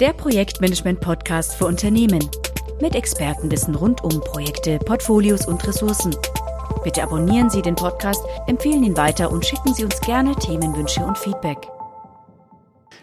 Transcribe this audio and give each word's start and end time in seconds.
der 0.00 0.12
Projektmanagement-Podcast 0.12 1.54
für 1.54 1.66
Unternehmen. 1.66 2.28
Mit 2.80 2.96
Expertenwissen 2.96 3.76
rund 3.76 4.02
um 4.02 4.20
Projekte, 4.20 4.78
Portfolios 4.80 5.46
und 5.46 5.64
Ressourcen. 5.66 6.14
Bitte 6.82 7.02
abonnieren 7.02 7.48
Sie 7.48 7.62
den 7.62 7.76
Podcast, 7.76 8.22
empfehlen 8.48 8.82
ihn 8.82 8.96
weiter 8.96 9.30
und 9.30 9.46
schicken 9.46 9.72
Sie 9.72 9.84
uns 9.84 10.00
gerne 10.00 10.34
Themenwünsche 10.34 11.04
und 11.04 11.16
Feedback. 11.16 11.58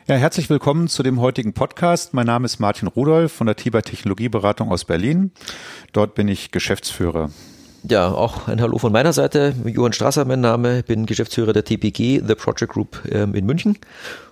Ja, 0.08 0.16
herzlich 0.16 0.50
willkommen 0.50 0.90
zu 0.90 1.02
dem 1.04 1.22
heutigen 1.22 1.54
Podcast. 1.54 2.14
Mein 2.14 2.26
Name 2.26 2.46
ist 2.46 2.60
Martin 2.60 2.90
Rudolph 2.90 3.32
von 3.32 3.48
der 3.48 3.56
TIBA 3.56 3.82
Technologieberatung 3.84 4.70
aus 4.70 4.84
Berlin. 4.84 5.32
Dort 5.94 6.16
bin 6.16 6.28
ich 6.28 6.52
Geschäftsführer. 6.52 7.30
Ja, 7.84 8.12
auch 8.12 8.48
ein 8.48 8.62
Hallo 8.62 8.78
von 8.78 8.92
meiner 8.92 9.12
Seite. 9.12 9.56
Johann 9.66 9.94
Strasser, 9.94 10.24
mein 10.26 10.40
Name, 10.40 10.84
bin 10.84 11.08
Geschäftsführer 11.08 11.52
der 11.52 11.66
TPG, 11.66 12.22
The 12.26 12.36
Project 12.36 12.74
Group 12.74 13.02
ähm, 13.10 13.34
in 13.34 13.46
München. 13.48 13.80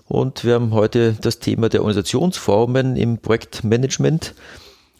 Und 0.08 0.46
wir 0.46 0.54
haben 0.54 0.72
heute 0.72 1.14
das 1.20 1.40
Thema 1.40 1.68
der 1.68 1.82
Organisationsformen 1.82 2.96
im 2.96 3.18
Projektmanagement 3.18 4.36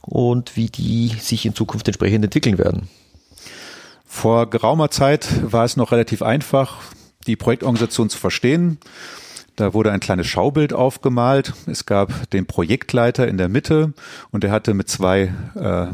und 0.02 0.56
wie 0.56 0.68
die 0.68 1.10
sich 1.20 1.46
in 1.46 1.54
Zukunft 1.54 1.88
entsprechend 1.88 2.26
entwickeln 2.26 2.58
werden. 2.58 2.90
Vor 4.06 4.50
geraumer 4.50 4.90
Zeit 4.90 5.28
war 5.44 5.66
es 5.66 5.78
noch 5.78 5.92
relativ 5.92 6.24
einfach, 6.24 6.78
die 7.28 7.36
Projektorganisation 7.36 8.10
zu 8.10 8.18
verstehen. 8.18 8.80
Da 9.58 9.76
wurde 9.76 9.92
ein 9.92 10.00
kleines 10.00 10.26
Schaubild 10.26 10.74
aufgemalt. 10.74 11.54
Es 11.68 11.86
gab 11.86 12.32
den 12.32 12.48
Projektleiter 12.48 13.28
in 13.28 13.38
der 13.38 13.50
Mitte 13.50 13.94
und 14.32 14.44
er 14.44 14.52
hatte 14.52 14.74
mit 14.74 14.90
zwei 14.90 15.34
äh, 15.54 15.88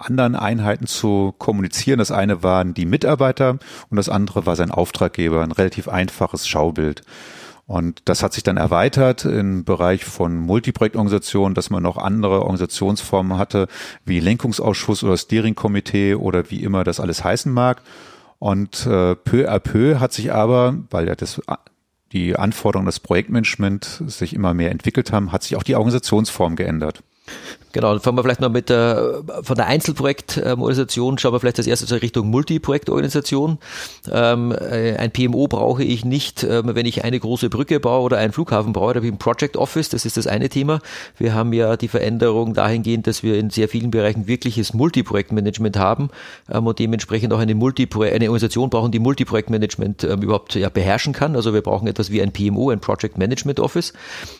anderen 0.00 0.34
Einheiten 0.34 0.86
zu 0.86 1.34
kommunizieren. 1.38 1.98
Das 1.98 2.10
eine 2.10 2.42
waren 2.42 2.74
die 2.74 2.86
Mitarbeiter 2.86 3.58
und 3.88 3.96
das 3.96 4.08
andere 4.08 4.46
war 4.46 4.56
sein 4.56 4.70
Auftraggeber. 4.70 5.42
Ein 5.42 5.52
relativ 5.52 5.88
einfaches 5.88 6.48
Schaubild. 6.48 7.02
Und 7.66 8.02
das 8.06 8.24
hat 8.24 8.32
sich 8.32 8.42
dann 8.42 8.56
erweitert 8.56 9.24
im 9.24 9.64
Bereich 9.64 10.04
von 10.04 10.36
Multiprojektorganisationen, 10.36 11.54
dass 11.54 11.70
man 11.70 11.84
noch 11.84 11.98
andere 11.98 12.40
Organisationsformen 12.40 13.38
hatte, 13.38 13.68
wie 14.04 14.18
Lenkungsausschuss 14.18 15.04
oder 15.04 15.16
Steering-Komitee 15.16 16.16
oder 16.16 16.50
wie 16.50 16.64
immer 16.64 16.82
das 16.82 16.98
alles 16.98 17.22
heißen 17.22 17.52
mag. 17.52 17.82
Und 18.40 18.86
äh, 18.86 19.14
peu 19.14 19.48
à 19.48 19.60
peu 19.60 20.00
hat 20.00 20.12
sich 20.12 20.32
aber, 20.32 20.78
weil 20.90 21.06
ja 21.06 21.14
das 21.14 21.40
die 22.12 22.34
Anforderungen 22.34 22.86
des 22.86 23.00
Projektmanagement 23.00 24.02
sich 24.06 24.34
immer 24.34 24.52
mehr 24.52 24.72
entwickelt 24.72 25.12
haben, 25.12 25.30
hat 25.30 25.44
sich 25.44 25.56
auch 25.56 25.62
die 25.62 25.76
Organisationsform 25.76 26.56
geändert. 26.56 27.02
Genau, 27.72 27.92
dann 27.92 28.00
fangen 28.00 28.18
wir 28.18 28.24
vielleicht 28.24 28.40
mal 28.40 28.48
mit 28.48 28.68
der, 28.68 29.22
von 29.42 29.54
der 29.54 29.66
Einzelprojektorganisation, 29.68 31.18
schauen 31.18 31.32
wir 31.32 31.38
vielleicht 31.38 31.58
als 31.58 31.68
erstes 31.68 31.92
in 31.92 31.98
Richtung 31.98 32.28
Multiprojektorganisation. 32.28 33.58
Ähm, 34.10 34.52
äh, 34.52 34.96
ein 34.96 35.12
PMO 35.12 35.46
brauche 35.46 35.84
ich 35.84 36.04
nicht, 36.04 36.42
ähm, 36.42 36.74
wenn 36.74 36.84
ich 36.84 37.04
eine 37.04 37.20
große 37.20 37.48
Brücke 37.48 37.78
baue 37.78 38.02
oder 38.02 38.18
einen 38.18 38.32
Flughafen 38.32 38.72
baue, 38.72 38.94
da 38.94 38.98
habe 38.98 39.06
ich 39.06 39.12
ein 39.12 39.18
Project 39.18 39.56
Office, 39.56 39.88
das 39.88 40.04
ist 40.04 40.16
das 40.16 40.26
eine 40.26 40.48
Thema. 40.48 40.80
Wir 41.16 41.32
haben 41.32 41.52
ja 41.52 41.76
die 41.76 41.86
Veränderung 41.86 42.54
dahingehend, 42.54 43.06
dass 43.06 43.22
wir 43.22 43.38
in 43.38 43.50
sehr 43.50 43.68
vielen 43.68 43.92
Bereichen 43.92 44.26
wirkliches 44.26 44.74
Multiprojektmanagement 44.74 45.76
haben 45.76 46.10
ähm, 46.50 46.66
und 46.66 46.78
dementsprechend 46.80 47.32
auch 47.32 47.38
eine, 47.38 47.54
Multipro 47.54 48.02
eine 48.02 48.26
Organisation 48.26 48.68
brauchen, 48.68 48.90
die 48.90 48.98
Multiprojektmanagement 48.98 50.02
überhaupt 50.02 50.54
ja, 50.56 50.70
beherrschen 50.70 51.12
kann. 51.12 51.36
Also 51.36 51.54
wir 51.54 51.62
brauchen 51.62 51.86
etwas 51.86 52.10
wie 52.10 52.20
ein 52.20 52.32
PMO, 52.32 52.70
ein 52.70 52.80
Project 52.80 53.18
Management 53.18 53.60
Office 53.60 53.92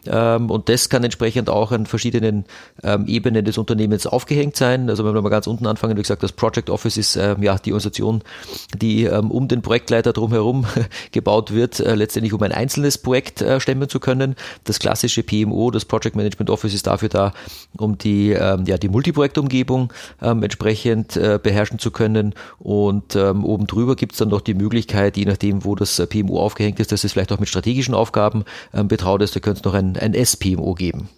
und 0.06 0.68
das 0.68 0.88
kann 0.88 1.04
entsprechend 1.04 1.50
auch 1.50 1.72
an 1.72 1.86
verschiedenen 1.86 2.44
ähm, 2.82 3.04
Ebene 3.20 3.42
des 3.42 3.58
Unternehmens 3.58 4.06
aufgehängt 4.06 4.56
sein. 4.56 4.88
Also 4.88 5.04
wenn 5.04 5.12
wir 5.12 5.20
mal 5.20 5.28
ganz 5.28 5.46
unten 5.46 5.66
anfangen, 5.66 5.96
wie 5.96 6.02
gesagt, 6.02 6.22
das 6.22 6.32
Project 6.32 6.70
Office 6.70 6.96
ist 6.96 7.16
äh, 7.16 7.36
ja 7.38 7.56
die 7.58 7.72
Organisation, 7.72 8.22
die 8.74 9.04
ähm, 9.04 9.30
um 9.30 9.46
den 9.46 9.60
Projektleiter 9.60 10.14
drumherum 10.14 10.64
gebaut 11.12 11.52
wird, 11.52 11.80
äh, 11.80 11.94
letztendlich 11.94 12.32
um 12.32 12.42
ein 12.42 12.52
einzelnes 12.52 12.96
Projekt 12.96 13.42
äh, 13.42 13.60
stemmen 13.60 13.90
zu 13.90 14.00
können. 14.00 14.36
Das 14.64 14.78
klassische 14.78 15.22
PMO, 15.22 15.70
das 15.70 15.84
Project 15.84 16.16
Management 16.16 16.48
Office 16.48 16.72
ist 16.72 16.86
dafür 16.86 17.10
da, 17.10 17.34
um 17.76 17.98
die, 17.98 18.30
ähm, 18.30 18.64
ja, 18.66 18.78
die 18.78 18.88
Multiprojektumgebung 18.88 19.92
ähm, 20.22 20.42
entsprechend 20.42 21.18
äh, 21.18 21.38
beherrschen 21.42 21.78
zu 21.78 21.90
können. 21.90 22.34
Und 22.58 23.16
ähm, 23.16 23.44
oben 23.44 23.66
drüber 23.66 23.96
gibt 23.96 24.12
es 24.12 24.18
dann 24.18 24.28
noch 24.28 24.40
die 24.40 24.54
Möglichkeit, 24.54 25.18
je 25.18 25.26
nachdem, 25.26 25.64
wo 25.66 25.74
das 25.74 25.98
äh, 25.98 26.06
PMO 26.06 26.40
aufgehängt 26.40 26.80
ist, 26.80 26.90
dass 26.90 27.04
es 27.04 27.12
vielleicht 27.12 27.32
auch 27.32 27.38
mit 27.38 27.50
strategischen 27.50 27.94
Aufgaben 27.94 28.44
ähm, 28.72 28.88
betraut 28.88 29.20
ist, 29.20 29.36
da 29.36 29.40
könnte 29.40 29.60
es 29.60 29.64
noch 29.64 29.74
ein, 29.74 29.98
ein 29.98 30.14
SPMO 30.14 30.72
geben. 30.74 31.10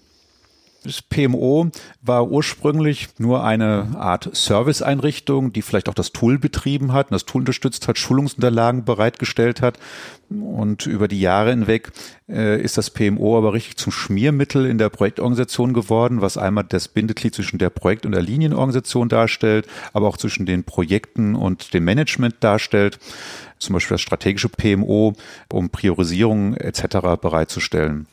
Das 0.85 1.01
PMO 1.01 1.71
war 2.01 2.29
ursprünglich 2.29 3.09
nur 3.19 3.45
eine 3.45 3.95
Art 3.97 4.35
Serviceeinrichtung, 4.35 5.53
die 5.53 5.63
vielleicht 5.63 5.89
auch 5.89 5.95
das 5.95 6.11
Tool 6.11 6.41
betrieben 6.41 6.93
hat, 6.93 7.13
das 7.13 7.25
Tool 7.25 7.43
unterstützt 7.43 7.87
hat, 7.87 7.99
Schulungsunterlagen 7.99 8.85
bereitgestellt 8.85 9.63
hat. 9.63 9.79
Und 10.29 10.87
über 10.87 11.07
die 11.07 11.21
Jahre 11.21 11.51
hinweg 11.51 11.93
äh, 12.29 12.61
ist 12.61 12.79
das 12.79 12.91
PMO 12.91 13.39
aber 13.39 13.53
richtig 13.53 13.77
zum 13.77 13.93
Schmiermittel 13.93 14.67
in 14.67 14.79
der 14.79 14.89
Projektorganisation 14.89 15.73
geworden, 15.73 16.21
was 16.21 16.37
einmal 16.37 16.65
das 16.65 16.89
Bindeglied 16.89 17.35
zwischen 17.35 17.59
der 17.59 17.71
Projekt- 17.71 18.05
und 18.05 18.13
der 18.13 18.23
Linienorganisation 18.23 19.09
darstellt, 19.09 19.69
aber 19.93 20.09
auch 20.09 20.17
zwischen 20.17 20.47
den 20.47 20.65
Projekten 20.65 21.37
und 21.37 21.75
dem 21.75 21.85
Management 21.85 22.37
darstellt. 22.41 22.99
Zum 23.59 23.75
Beispiel 23.75 23.95
das 23.95 24.01
strategische 24.01 24.49
PMO, 24.49 25.13
um 25.53 25.71
Priorisierungen 25.71 26.57
etc. 26.57 27.21
bereitzustellen. 27.21 28.09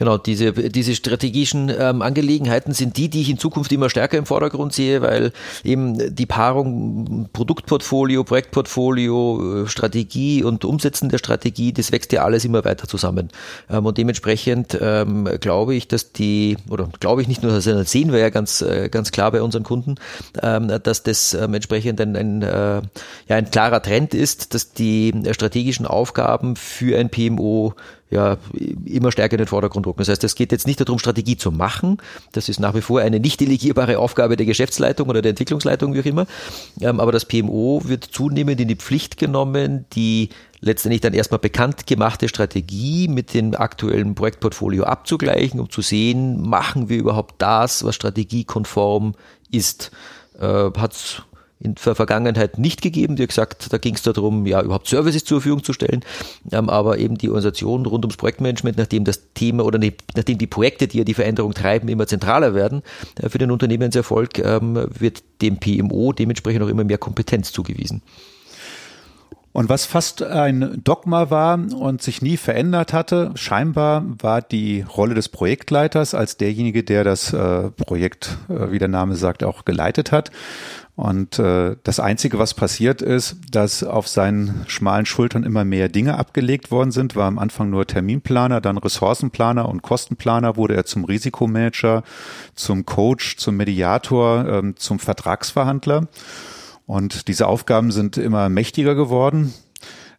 Genau, 0.00 0.16
diese, 0.16 0.54
diese 0.54 0.94
strategischen 0.94 1.70
ähm, 1.78 2.00
Angelegenheiten 2.00 2.72
sind 2.72 2.96
die, 2.96 3.10
die 3.10 3.20
ich 3.20 3.28
in 3.28 3.36
Zukunft 3.36 3.70
immer 3.70 3.90
stärker 3.90 4.16
im 4.16 4.24
Vordergrund 4.24 4.72
sehe, 4.72 5.02
weil 5.02 5.30
eben 5.62 6.14
die 6.14 6.24
Paarung 6.24 7.28
Produktportfolio, 7.34 8.24
Projektportfolio, 8.24 9.64
äh, 9.64 9.68
Strategie 9.68 10.42
und 10.42 10.64
Umsetzen 10.64 11.10
der 11.10 11.18
Strategie, 11.18 11.74
das 11.74 11.92
wächst 11.92 12.12
ja 12.12 12.24
alles 12.24 12.46
immer 12.46 12.64
weiter 12.64 12.88
zusammen. 12.88 13.28
Ähm, 13.68 13.84
und 13.84 13.98
dementsprechend 13.98 14.78
ähm, 14.80 15.28
glaube 15.38 15.74
ich, 15.74 15.86
dass 15.86 16.14
die, 16.14 16.56
oder 16.70 16.88
glaube 16.98 17.20
ich 17.20 17.28
nicht 17.28 17.42
nur, 17.42 17.60
sondern 17.60 17.84
sehen 17.84 18.10
wir 18.10 18.20
ja 18.20 18.30
ganz, 18.30 18.62
äh, 18.62 18.88
ganz 18.88 19.12
klar 19.12 19.30
bei 19.32 19.42
unseren 19.42 19.64
Kunden, 19.64 19.96
ähm, 20.42 20.72
dass 20.82 21.02
das 21.02 21.34
ähm, 21.34 21.52
entsprechend 21.52 22.00
ein, 22.00 22.16
ein, 22.16 22.40
äh, 22.40 22.46
ja, 22.48 23.36
ein 23.36 23.50
klarer 23.50 23.82
Trend 23.82 24.14
ist, 24.14 24.54
dass 24.54 24.72
die 24.72 25.12
strategischen 25.32 25.84
Aufgaben 25.84 26.56
für 26.56 26.98
ein 26.98 27.10
PMO 27.10 27.74
ja 28.10 28.38
immer 28.84 29.12
stärker 29.12 29.34
in 29.34 29.38
den 29.38 29.46
Vordergrund 29.46 29.86
rücken. 29.86 29.98
Das 29.98 30.08
heißt, 30.08 30.24
es 30.24 30.34
geht 30.34 30.52
jetzt 30.52 30.66
nicht 30.66 30.80
darum, 30.80 30.98
Strategie 30.98 31.36
zu 31.36 31.52
machen. 31.52 31.98
Das 32.32 32.48
ist 32.48 32.58
nach 32.58 32.74
wie 32.74 32.80
vor 32.80 33.00
eine 33.00 33.20
nicht 33.20 33.40
delegierbare 33.40 33.98
Aufgabe 33.98 34.36
der 34.36 34.46
Geschäftsleitung 34.46 35.08
oder 35.08 35.22
der 35.22 35.30
Entwicklungsleitung, 35.30 35.94
wie 35.94 36.00
auch 36.00 36.04
immer. 36.04 36.26
Ähm, 36.80 37.00
aber 37.00 37.12
das 37.12 37.24
PMO 37.24 37.82
wird 37.84 38.04
zunehmend 38.04 38.60
in 38.60 38.68
die 38.68 38.76
Pflicht 38.76 39.16
genommen, 39.16 39.86
die 39.94 40.30
letztendlich 40.60 41.00
dann 41.00 41.14
erstmal 41.14 41.38
bekannt 41.38 41.86
gemachte 41.86 42.28
Strategie 42.28 43.08
mit 43.08 43.32
dem 43.32 43.54
aktuellen 43.54 44.14
Projektportfolio 44.14 44.84
abzugleichen, 44.84 45.60
um 45.60 45.70
zu 45.70 45.80
sehen, 45.80 46.42
machen 46.42 46.88
wir 46.88 46.98
überhaupt 46.98 47.36
das, 47.38 47.84
was 47.84 47.94
strategiekonform 47.94 49.14
ist. 49.50 49.90
Äh, 50.38 50.70
Hat 50.76 51.24
in 51.60 51.74
der 51.74 51.94
Vergangenheit 51.94 52.58
nicht 52.58 52.80
gegeben. 52.80 53.18
Wie 53.18 53.26
gesagt, 53.26 53.72
da 53.72 53.78
ging 53.78 53.94
es 53.94 54.02
darum, 54.02 54.46
ja, 54.46 54.62
überhaupt 54.62 54.88
Services 54.88 55.24
zur 55.24 55.40
Verfügung 55.40 55.62
zu 55.62 55.72
stellen. 55.72 56.02
Ähm, 56.50 56.70
aber 56.70 56.98
eben 56.98 57.18
die 57.18 57.28
Organisation 57.28 57.84
rund 57.84 58.04
ums 58.04 58.16
Projektmanagement, 58.16 58.78
nachdem 58.78 59.04
das 59.04 59.32
Thema 59.34 59.64
oder 59.64 59.78
nachdem 60.16 60.38
die 60.38 60.46
Projekte, 60.46 60.88
die 60.88 60.98
ja 60.98 61.04
die 61.04 61.14
Veränderung 61.14 61.52
treiben, 61.52 61.88
immer 61.88 62.06
zentraler 62.06 62.54
werden 62.54 62.82
äh, 63.20 63.28
für 63.28 63.38
den 63.38 63.50
Unternehmenserfolg, 63.50 64.38
ähm, 64.38 64.86
wird 64.98 65.22
dem 65.42 65.58
PMO 65.58 66.12
dementsprechend 66.12 66.62
auch 66.62 66.68
immer 66.68 66.84
mehr 66.84 66.98
Kompetenz 66.98 67.52
zugewiesen. 67.52 68.02
Und 69.52 69.68
was 69.68 69.84
fast 69.84 70.22
ein 70.22 70.80
Dogma 70.84 71.30
war 71.30 71.58
und 71.58 72.02
sich 72.02 72.22
nie 72.22 72.36
verändert 72.36 72.92
hatte, 72.92 73.32
scheinbar 73.34 74.04
war 74.20 74.42
die 74.42 74.82
Rolle 74.82 75.14
des 75.14 75.28
Projektleiters 75.28 76.14
als 76.14 76.36
derjenige, 76.36 76.84
der 76.84 77.02
das 77.02 77.32
äh, 77.32 77.70
Projekt, 77.70 78.38
äh, 78.48 78.70
wie 78.70 78.78
der 78.78 78.88
Name 78.88 79.16
sagt, 79.16 79.42
auch 79.42 79.64
geleitet 79.64 80.12
hat. 80.12 80.30
Und 80.94 81.38
äh, 81.38 81.76
das 81.82 81.98
Einzige, 81.98 82.38
was 82.38 82.54
passiert 82.54 83.02
ist, 83.02 83.38
dass 83.50 83.82
auf 83.82 84.06
seinen 84.06 84.64
schmalen 84.68 85.06
Schultern 85.06 85.44
immer 85.44 85.64
mehr 85.64 85.88
Dinge 85.88 86.18
abgelegt 86.18 86.70
worden 86.70 86.92
sind, 86.92 87.16
war 87.16 87.26
am 87.26 87.38
Anfang 87.38 87.70
nur 87.70 87.86
Terminplaner, 87.86 88.60
dann 88.60 88.76
Ressourcenplaner 88.76 89.68
und 89.68 89.82
Kostenplaner, 89.82 90.56
wurde 90.56 90.74
er 90.74 90.84
zum 90.84 91.04
Risikomanager, 91.04 92.04
zum 92.54 92.84
Coach, 92.84 93.36
zum 93.38 93.56
Mediator, 93.56 94.46
ähm, 94.46 94.76
zum 94.76 94.98
Vertragsverhandler. 94.98 96.06
Und 96.90 97.28
diese 97.28 97.46
Aufgaben 97.46 97.92
sind 97.92 98.16
immer 98.16 98.48
mächtiger 98.48 98.96
geworden. 98.96 99.54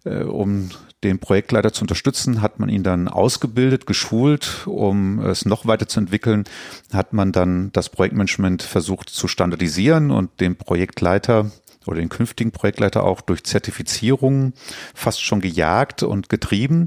Äh, 0.06 0.24
um 0.24 0.70
den 1.04 1.20
Projektleiter 1.20 1.74
zu 1.74 1.82
unterstützen, 1.82 2.42
hat 2.42 2.62
man 2.62 2.70
ihn 2.70 2.82
dann 2.82 3.10
ausgebildet, 3.10 3.86
geschult, 3.86 4.66
um 4.68 5.20
es 5.20 5.44
noch 5.44 5.66
weiter 5.66 5.90
zu 5.90 6.00
entwickeln, 6.00 6.46
hat 6.94 7.12
man 7.12 7.34
dann 7.34 7.74
das 7.74 7.90
Projektmanagement 7.90 8.64
versucht 8.64 9.10
zu 9.10 9.28
standardisieren 9.28 10.12
und 10.12 10.40
den 10.40 10.56
Projektleiter 10.56 11.52
oder 11.88 12.00
den 12.00 12.08
künftigen 12.08 12.52
Projektleiter 12.52 13.04
auch 13.04 13.20
durch 13.20 13.44
Zertifizierung 13.44 14.54
fast 14.94 15.22
schon 15.22 15.42
gejagt 15.42 16.04
und 16.04 16.30
getrieben. 16.30 16.86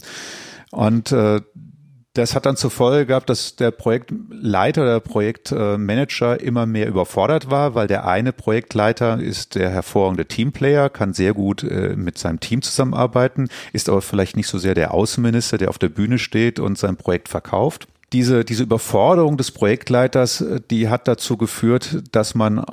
Und 0.71 1.13
äh, 1.13 1.43
das 2.15 2.35
hat 2.35 2.47
dann 2.47 2.57
zur 2.57 2.71
Folge 2.71 3.07
gehabt, 3.07 3.29
dass 3.29 3.57
der 3.57 3.73
Projektleiter 3.73 4.83
oder 4.83 5.01
Projektmanager 5.01 6.41
immer 6.41 6.65
mehr 6.65 6.87
überfordert 6.89 7.51
war, 7.51 7.75
weil 7.75 7.89
der 7.89 8.07
eine 8.07 8.33
Projektleiter 8.33 9.21
ist 9.21 9.57
der 9.57 9.71
hervorragende 9.71 10.27
Teamplayer, 10.27 10.91
kann 10.91 11.13
sehr 11.13 11.35
gut 11.35 11.65
äh, 11.65 11.95
mit 11.97 12.17
seinem 12.17 12.41
Team 12.41 12.63
zusammenarbeiten, 12.63 13.49
ist 13.73 13.89
aber 13.89 14.01
vielleicht 14.01 14.37
nicht 14.37 14.47
so 14.47 14.59
sehr 14.59 14.75
der 14.75 14.95
Außenminister, 14.95 15.59
der 15.59 15.71
auf 15.71 15.79
der 15.79 15.89
Bühne 15.89 16.19
steht 16.19 16.61
und 16.61 16.79
sein 16.79 16.97
Projekt 16.97 17.29
verkauft. 17.29 17.89
diese, 18.13 18.45
diese 18.45 18.63
Überforderung 18.63 19.37
des 19.37 19.51
Projektleiters, 19.51 20.45
die 20.71 20.89
hat 20.89 21.09
dazu 21.09 21.37
geführt, 21.37 22.03
dass 22.13 22.37
man 22.37 22.65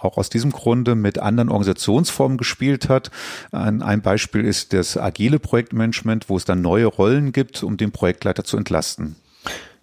auch 0.00 0.16
aus 0.16 0.30
diesem 0.30 0.52
Grunde 0.52 0.94
mit 0.94 1.18
anderen 1.18 1.48
Organisationsformen 1.48 2.38
gespielt 2.38 2.88
hat. 2.88 3.10
Ein, 3.50 4.02
Beispiel 4.02 4.44
ist 4.44 4.72
das 4.72 4.96
agile 4.96 5.38
Projektmanagement, 5.38 6.28
wo 6.28 6.36
es 6.36 6.44
dann 6.44 6.62
neue 6.62 6.86
Rollen 6.86 7.32
gibt, 7.32 7.62
um 7.62 7.76
den 7.76 7.90
Projektleiter 7.90 8.44
zu 8.44 8.56
entlasten. 8.56 9.16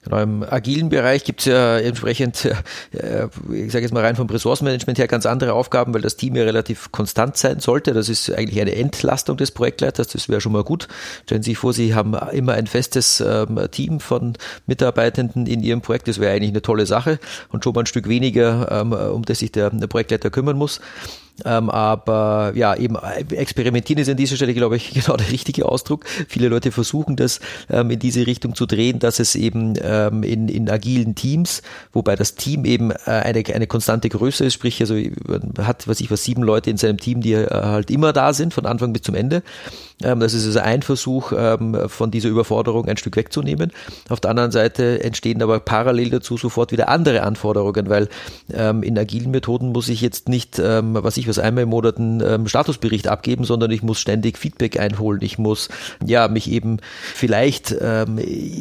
Genau, 0.05 0.21
im 0.21 0.43
agilen 0.43 0.89
Bereich 0.89 1.23
gibt 1.23 1.41
es 1.41 1.47
ja 1.47 1.79
entsprechend, 1.79 2.45
äh, 2.91 3.27
ich 3.51 3.71
sage 3.71 3.83
jetzt 3.83 3.93
mal 3.93 4.03
rein 4.03 4.15
vom 4.15 4.27
Ressourcenmanagement 4.27 4.99
her, 4.99 5.07
ganz 5.07 5.25
andere 5.25 5.53
Aufgaben, 5.53 5.93
weil 5.93 6.01
das 6.01 6.15
Team 6.15 6.35
ja 6.35 6.43
relativ 6.43 6.91
konstant 6.91 7.37
sein 7.37 7.59
sollte. 7.59 7.93
Das 7.93 8.07
ist 8.07 8.31
eigentlich 8.31 8.61
eine 8.61 8.75
Entlastung 8.75 9.35
des 9.35 9.51
Projektleiters, 9.51 10.07
das 10.07 10.29
wäre 10.29 10.41
schon 10.41 10.51
mal 10.51 10.63
gut. 10.63 10.87
Stellen 11.23 11.41
Sie 11.41 11.51
sich 11.51 11.57
vor, 11.57 11.73
Sie 11.73 11.95
haben 11.95 12.13
immer 12.31 12.53
ein 12.53 12.67
festes 12.67 13.19
ähm, 13.19 13.59
Team 13.71 13.99
von 13.99 14.37
Mitarbeitenden 14.67 15.47
in 15.47 15.63
Ihrem 15.63 15.81
Projekt, 15.81 16.07
das 16.07 16.19
wäre 16.19 16.33
eigentlich 16.33 16.51
eine 16.51 16.61
tolle 16.61 16.85
Sache 16.85 17.19
und 17.49 17.63
schon 17.63 17.73
mal 17.73 17.81
ein 17.81 17.87
Stück 17.87 18.07
weniger, 18.07 18.71
ähm, 18.71 18.93
um 18.93 19.23
das 19.23 19.39
sich 19.39 19.51
der, 19.51 19.71
der 19.71 19.87
Projektleiter 19.87 20.29
kümmern 20.29 20.57
muss. 20.57 20.79
Ähm, 21.43 21.69
aber 21.69 22.53
ja, 22.55 22.75
eben 22.75 22.95
experimentieren 23.31 24.01
ist 24.01 24.09
an 24.09 24.15
dieser 24.15 24.37
Stelle, 24.37 24.53
glaube 24.53 24.77
ich, 24.77 24.93
genau 24.93 25.17
der 25.17 25.31
richtige 25.31 25.67
Ausdruck. 25.67 26.05
Viele 26.27 26.47
Leute 26.47 26.71
versuchen 26.71 27.15
das 27.15 27.39
ähm, 27.69 27.89
in 27.89 27.99
diese 27.99 28.25
Richtung 28.25 28.55
zu 28.55 28.65
drehen, 28.65 28.99
dass 28.99 29.19
es 29.19 29.35
eben 29.35 29.73
ähm, 29.81 30.23
in, 30.23 30.47
in 30.47 30.69
agilen 30.69 31.15
Teams, 31.15 31.61
wobei 31.91 32.15
das 32.15 32.35
Team 32.35 32.63
eben 32.63 32.91
äh, 32.91 32.95
eine, 33.05 33.43
eine 33.53 33.67
konstante 33.67 34.07
Größe 34.07 34.45
ist, 34.45 34.53
sprich, 34.53 34.79
also 34.79 34.95
hat, 35.59 35.87
was 35.87 35.99
ich 35.99 36.09
was, 36.09 36.23
sieben 36.23 36.43
Leute 36.43 36.69
in 36.69 36.77
seinem 36.77 36.97
Team, 36.97 37.21
die 37.21 37.33
äh, 37.33 37.47
halt 37.49 37.91
immer 37.91 38.13
da 38.13 38.33
sind, 38.33 38.53
von 38.53 38.65
Anfang 38.65 38.93
bis 38.93 39.01
zum 39.01 39.15
Ende. 39.15 39.43
Ähm, 40.03 40.21
das 40.21 40.33
ist 40.33 40.45
also 40.45 40.59
ein 40.59 40.83
Versuch, 40.83 41.33
ähm, 41.35 41.77
von 41.87 42.11
dieser 42.11 42.29
Überforderung 42.29 42.87
ein 42.87 42.97
Stück 42.97 43.17
wegzunehmen. 43.17 43.71
Auf 44.07 44.21
der 44.21 44.31
anderen 44.31 44.51
Seite 44.51 45.03
entstehen 45.03 45.41
aber 45.41 45.59
parallel 45.59 46.11
dazu 46.11 46.37
sofort 46.37 46.71
wieder 46.71 46.87
andere 46.87 47.23
Anforderungen, 47.23 47.89
weil 47.89 48.07
ähm, 48.53 48.83
in 48.83 48.97
agilen 48.97 49.31
Methoden 49.31 49.71
muss 49.71 49.89
ich 49.89 50.01
jetzt 50.01 50.29
nicht, 50.29 50.57
was 50.57 51.17
ich 51.17 51.24
was 51.27 51.39
einmal 51.39 51.63
im 51.63 51.69
Monat 51.69 51.97
einen 51.97 52.47
Statusbericht 52.47 53.07
abgeben, 53.07 53.43
sondern 53.43 53.71
ich 53.71 53.83
muss 53.83 53.99
ständig 53.99 54.37
Feedback 54.37 54.79
einholen. 54.79 55.21
Ich 55.21 55.37
muss 55.37 55.69
ja 56.05 56.27
mich 56.27 56.49
eben 56.49 56.77
vielleicht 57.13 57.75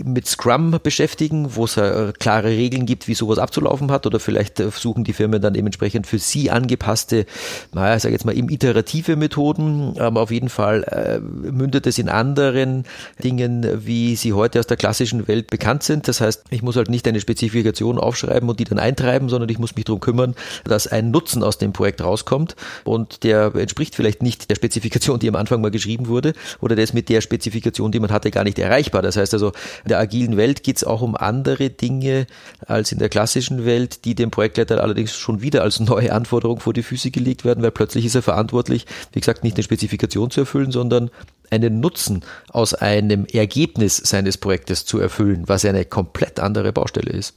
mit 0.04 0.26
Scrum 0.26 0.78
beschäftigen, 0.82 1.56
wo 1.56 1.64
es 1.64 1.76
äh, 1.76 2.12
klare 2.18 2.48
Regeln 2.48 2.86
gibt, 2.86 3.08
wie 3.08 3.14
sowas 3.14 3.38
abzulaufen 3.38 3.90
hat, 3.90 4.06
oder 4.06 4.20
vielleicht 4.20 4.60
äh, 4.60 4.70
suchen 4.70 5.04
die 5.04 5.12
Firmen 5.12 5.40
dann 5.40 5.54
dementsprechend 5.54 6.06
für 6.06 6.18
sie 6.18 6.50
angepasste, 6.50 7.26
naja, 7.72 7.96
ich 7.96 8.02
sage 8.02 8.14
jetzt 8.14 8.24
mal, 8.24 8.36
eben 8.36 8.48
iterative 8.48 9.16
Methoden. 9.16 9.98
Aber 9.98 10.20
auf 10.20 10.30
jeden 10.30 10.48
Fall 10.48 10.84
äh, 10.84 11.18
mündet 11.20 11.86
es 11.86 11.98
in 11.98 12.08
anderen 12.08 12.84
Dingen, 13.22 13.86
wie 13.86 14.16
sie 14.16 14.32
heute 14.32 14.58
aus 14.58 14.66
der 14.66 14.76
klassischen 14.76 15.26
Welt 15.28 15.50
bekannt 15.50 15.82
sind. 15.82 16.08
Das 16.08 16.20
heißt, 16.20 16.44
ich 16.50 16.62
muss 16.62 16.76
halt 16.76 16.90
nicht 16.90 17.06
eine 17.08 17.20
Spezifikation 17.20 17.98
aufschreiben 17.98 18.48
und 18.48 18.60
die 18.60 18.64
dann 18.64 18.78
eintreiben, 18.78 19.28
sondern 19.28 19.48
ich 19.48 19.58
muss 19.58 19.76
mich 19.76 19.84
darum 19.84 20.00
kümmern, 20.00 20.34
dass 20.64 20.86
ein 20.86 21.10
Nutzen 21.10 21.42
aus 21.42 21.58
dem 21.58 21.72
Projekt 21.72 22.02
rauskommt 22.02 22.53
und 22.84 23.24
der 23.24 23.54
entspricht 23.54 23.94
vielleicht 23.94 24.22
nicht 24.22 24.50
der 24.50 24.54
Spezifikation, 24.56 25.18
die 25.18 25.28
am 25.28 25.36
Anfang 25.36 25.60
mal 25.60 25.70
geschrieben 25.70 26.08
wurde 26.08 26.32
oder 26.60 26.76
der 26.76 26.84
ist 26.84 26.94
mit 26.94 27.08
der 27.08 27.20
Spezifikation, 27.20 27.92
die 27.92 28.00
man 28.00 28.10
hatte, 28.10 28.30
gar 28.30 28.44
nicht 28.44 28.58
erreichbar. 28.58 29.02
Das 29.02 29.16
heißt 29.16 29.34
also, 29.34 29.48
in 29.84 29.88
der 29.88 29.98
agilen 29.98 30.36
Welt 30.36 30.62
geht 30.62 30.76
es 30.76 30.84
auch 30.84 31.02
um 31.02 31.16
andere 31.16 31.70
Dinge 31.70 32.26
als 32.66 32.92
in 32.92 32.98
der 32.98 33.08
klassischen 33.08 33.64
Welt, 33.64 34.04
die 34.04 34.14
dem 34.14 34.30
Projektleiter 34.30 34.82
allerdings 34.82 35.16
schon 35.16 35.42
wieder 35.42 35.62
als 35.62 35.80
neue 35.80 36.12
Anforderung 36.12 36.60
vor 36.60 36.72
die 36.72 36.82
Füße 36.82 37.10
gelegt 37.10 37.44
werden, 37.44 37.62
weil 37.62 37.70
plötzlich 37.70 38.04
ist 38.04 38.14
er 38.14 38.22
verantwortlich, 38.22 38.86
wie 39.12 39.20
gesagt, 39.20 39.44
nicht 39.44 39.56
eine 39.56 39.64
Spezifikation 39.64 40.30
zu 40.30 40.40
erfüllen, 40.40 40.72
sondern 40.72 41.10
einen 41.50 41.80
Nutzen 41.80 42.24
aus 42.50 42.74
einem 42.74 43.26
Ergebnis 43.26 43.96
seines 43.96 44.38
Projektes 44.38 44.84
zu 44.86 44.98
erfüllen, 44.98 45.44
was 45.46 45.64
eine 45.64 45.84
komplett 45.84 46.40
andere 46.40 46.72
Baustelle 46.72 47.10
ist. 47.10 47.34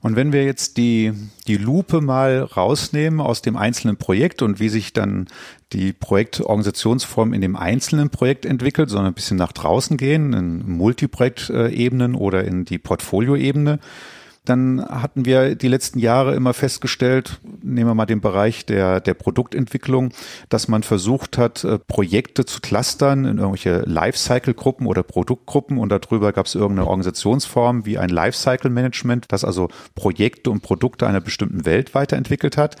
Und 0.00 0.16
wenn 0.16 0.32
wir 0.32 0.44
jetzt 0.44 0.76
die, 0.76 1.12
die 1.46 1.56
Lupe 1.56 2.00
mal 2.00 2.42
rausnehmen 2.42 3.20
aus 3.20 3.42
dem 3.42 3.56
einzelnen 3.56 3.96
Projekt 3.96 4.42
und 4.42 4.60
wie 4.60 4.68
sich 4.68 4.92
dann 4.92 5.28
die 5.72 5.92
Projektorganisationsform 5.92 7.32
in 7.32 7.40
dem 7.40 7.56
einzelnen 7.56 8.10
Projekt 8.10 8.44
entwickelt, 8.44 8.90
sondern 8.90 9.12
ein 9.12 9.14
bisschen 9.14 9.36
nach 9.36 9.52
draußen 9.52 9.96
gehen, 9.96 10.32
in 10.32 10.70
Multiprojektebenen 10.70 12.14
oder 12.14 12.44
in 12.44 12.64
die 12.64 12.78
Portfolioebene, 12.78 13.78
dann 14.44 14.84
hatten 14.84 15.24
wir 15.24 15.54
die 15.54 15.68
letzten 15.68 16.00
Jahre 16.00 16.34
immer 16.34 16.52
festgestellt, 16.52 17.40
nehmen 17.62 17.90
wir 17.90 17.94
mal 17.94 18.06
den 18.06 18.20
Bereich 18.20 18.66
der, 18.66 19.00
der 19.00 19.14
Produktentwicklung, 19.14 20.12
dass 20.48 20.66
man 20.66 20.82
versucht 20.82 21.38
hat, 21.38 21.62
äh, 21.62 21.78
Projekte 21.78 22.44
zu 22.44 22.60
clustern 22.60 23.24
in 23.24 23.38
irgendwelche 23.38 23.82
Lifecycle-Gruppen 23.86 24.86
oder 24.86 25.04
Produktgruppen 25.04 25.78
und 25.78 25.90
darüber 25.90 26.32
gab 26.32 26.46
es 26.46 26.56
irgendeine 26.56 26.88
Organisationsform 26.88 27.86
wie 27.86 27.98
ein 27.98 28.10
Lifecycle-Management, 28.10 29.26
das 29.28 29.44
also 29.44 29.68
Projekte 29.94 30.50
und 30.50 30.62
Produkte 30.62 31.06
einer 31.06 31.20
bestimmten 31.20 31.64
Welt 31.64 31.94
weiterentwickelt 31.94 32.56
hat 32.56 32.76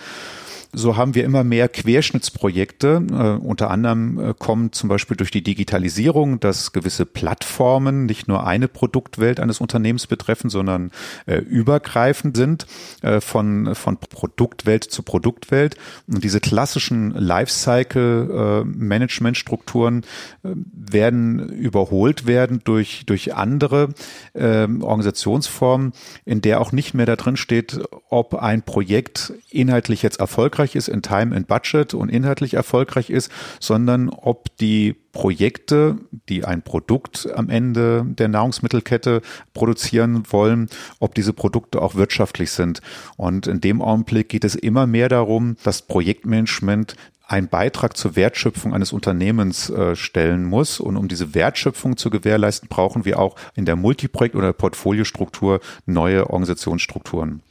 so 0.74 0.96
haben 0.96 1.14
wir 1.14 1.24
immer 1.24 1.44
mehr 1.44 1.68
Querschnittsprojekte. 1.68 3.02
Äh, 3.10 3.32
unter 3.44 3.70
anderem 3.70 4.18
äh, 4.18 4.32
kommen 4.38 4.72
zum 4.72 4.88
Beispiel 4.88 5.18
durch 5.18 5.30
die 5.30 5.42
Digitalisierung, 5.42 6.40
dass 6.40 6.72
gewisse 6.72 7.04
Plattformen 7.04 8.06
nicht 8.06 8.26
nur 8.26 8.46
eine 8.46 8.68
Produktwelt 8.68 9.38
eines 9.38 9.60
Unternehmens 9.60 10.06
betreffen, 10.06 10.48
sondern 10.48 10.90
äh, 11.26 11.36
übergreifend 11.36 12.38
sind 12.38 12.66
äh, 13.02 13.20
von, 13.20 13.74
von 13.74 13.98
Produktwelt 13.98 14.84
zu 14.84 15.02
Produktwelt. 15.02 15.76
Und 16.06 16.24
diese 16.24 16.40
klassischen 16.40 17.10
Lifecycle-Management-Strukturen 17.10 20.04
äh, 20.42 20.48
äh, 20.48 20.54
werden 20.74 21.50
überholt 21.50 22.26
werden 22.26 22.62
durch, 22.64 23.04
durch 23.06 23.34
andere 23.34 23.90
Organisationsformen, 24.34 25.92
in 26.24 26.40
der 26.40 26.60
auch 26.60 26.72
nicht 26.72 26.94
mehr 26.94 27.06
da 27.06 27.16
drin 27.16 27.36
steht, 27.36 27.80
ob 28.08 28.34
ein 28.34 28.62
Projekt 28.62 29.32
inhaltlich 29.50 30.02
jetzt 30.02 30.20
erfolgreich 30.20 30.61
erfolgreich 30.62 30.76
ist 30.76 30.88
in 30.88 31.02
Time 31.02 31.34
and 31.34 31.48
Budget 31.48 31.94
und 31.94 32.08
inhaltlich 32.08 32.54
erfolgreich 32.54 33.10
ist, 33.10 33.30
sondern 33.60 34.08
ob 34.08 34.56
die 34.58 34.94
Projekte, 35.12 35.96
die 36.28 36.44
ein 36.44 36.62
Produkt 36.62 37.28
am 37.34 37.50
Ende 37.50 38.04
der 38.06 38.28
Nahrungsmittelkette 38.28 39.20
produzieren 39.52 40.22
wollen, 40.30 40.68
ob 41.00 41.14
diese 41.14 41.32
Produkte 41.32 41.82
auch 41.82 41.96
wirtschaftlich 41.96 42.50
sind. 42.50 42.80
Und 43.16 43.46
in 43.46 43.60
dem 43.60 43.82
Augenblick 43.82 44.28
geht 44.28 44.44
es 44.44 44.54
immer 44.54 44.86
mehr 44.86 45.08
darum, 45.08 45.56
dass 45.64 45.82
Projektmanagement 45.82 46.94
einen 47.26 47.48
Beitrag 47.48 47.96
zur 47.96 48.14
Wertschöpfung 48.14 48.74
eines 48.74 48.92
Unternehmens 48.92 49.70
äh, 49.70 49.96
stellen 49.96 50.44
muss. 50.44 50.80
Und 50.80 50.96
um 50.96 51.08
diese 51.08 51.34
Wertschöpfung 51.34 51.96
zu 51.96 52.10
gewährleisten, 52.10 52.68
brauchen 52.68 53.04
wir 53.04 53.18
auch 53.18 53.36
in 53.54 53.64
der 53.64 53.76
Multiprojekt- 53.76 54.36
oder 54.36 54.52
Portfoliostruktur 54.52 55.60
neue 55.86 56.28
Organisationsstrukturen 56.30 57.42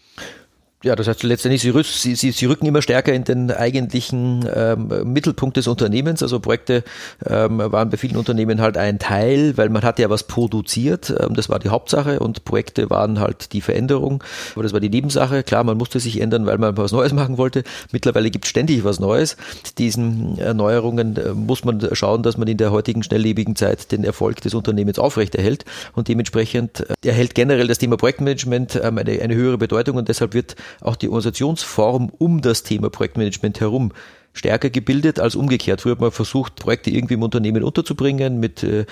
ja, 0.84 0.96
das 0.96 1.08
heißt 1.08 1.22
letztendlich, 1.24 1.62
sie, 1.62 1.72
sie, 1.84 2.16
sie, 2.16 2.32
sie 2.32 2.46
rücken 2.48 2.66
immer 2.66 2.82
stärker 2.82 3.14
in 3.14 3.24
den 3.24 3.52
eigentlichen 3.52 4.50
ähm, 4.54 4.90
Mittelpunkt 5.06 5.58
des 5.58 5.68
Unternehmens. 5.68 6.24
Also 6.24 6.40
Projekte 6.40 6.84
ähm, 7.24 7.60
waren 7.60 7.92
bei 7.92 7.98
vielen 7.98 8.18
Unternehmen 8.18 8.62
halt 8.62 8.78
ein 8.78 8.98
Teil, 8.98 9.58
weil 9.58 9.70
man 9.70 9.84
hat 9.84 10.00
ja 10.00 10.10
was 10.10 10.24
produziert, 10.24 11.14
ähm, 11.20 11.36
das 11.36 11.50
war 11.50 11.60
die 11.60 11.70
Hauptsache 11.70 12.20
und 12.20 12.46
Projekte 12.46 12.90
waren 12.90 13.20
halt 13.20 13.54
die 13.54 13.62
Veränderung, 13.62 14.24
aber 14.56 14.64
das 14.64 14.74
war 14.74 14.80
die 14.80 14.90
Nebensache. 14.90 15.44
Klar, 15.44 15.64
man 15.64 15.78
musste 15.78 16.00
sich 16.00 16.20
ändern, 16.20 16.48
weil 16.48 16.58
man 16.58 16.76
was 16.78 16.92
Neues 16.92 17.14
machen 17.22 17.38
wollte. 17.38 17.64
Mittlerweile 17.92 18.32
gibt 18.32 18.46
es 18.46 18.50
ständig 18.50 18.84
was 18.84 19.00
Neues. 19.00 19.38
Diesen 19.78 20.40
Erneuerungen 20.40 21.16
äh, 21.16 21.34
muss 21.34 21.64
man 21.64 21.88
schauen, 21.94 22.24
dass 22.24 22.38
man 22.38 22.48
in 22.48 22.58
der 22.58 22.72
heutigen 22.72 23.04
schnelllebigen 23.04 23.56
Zeit 23.56 23.92
den 23.92 24.04
Erfolg 24.04 24.42
des 24.42 24.56
Unternehmens 24.56 24.98
aufrechterhält 24.98 25.64
und 25.94 26.08
dementsprechend 26.08 26.90
äh, 26.90 27.08
erhält 27.08 27.36
generell 27.36 27.68
das 27.68 27.78
Thema 27.78 27.98
Projektmanagement 27.98 28.82
ähm, 28.84 28.98
eine, 28.98 29.22
eine 29.22 29.36
höhere 29.36 29.60
Bedeutung 29.60 29.98
und 29.98 30.10
deshalb 30.10 30.34
wird 30.34 30.56
auch 30.80 30.96
die 30.96 31.08
Organisationsform 31.08 32.12
um 32.18 32.42
das 32.42 32.64
Thema 32.64 32.90
Projektmanagement 32.90 33.60
herum 33.60 33.92
stärker 34.34 34.70
gebildet 34.70 35.20
als 35.20 35.36
umgekehrt. 35.36 35.82
Früher 35.82 35.94
hat 35.94 36.02
man 36.02 36.12
versucht, 36.12 36.56
Projekte 36.56 36.90
irgendwie 36.90 37.16
im 37.16 37.24
Unternehmen 37.24 37.64
unterzubringen 37.64 38.40
mit 38.40 38.64
äh, 38.64 38.86